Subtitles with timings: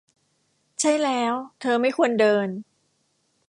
[0.79, 2.49] ใช่แล้วเธอไม่ควรเดิน